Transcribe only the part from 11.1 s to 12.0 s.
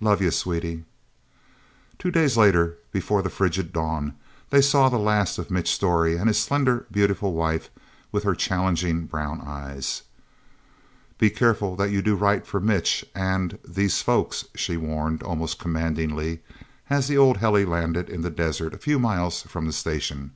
"Be careful that